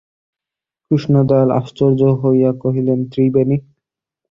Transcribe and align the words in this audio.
কৃষ্ণদয়াল 0.91 1.49
আশ্চর্য 1.59 2.01
হইয়া 2.21 2.51
কহিলেন, 2.63 2.99
ত্রিবেণী! 3.11 3.57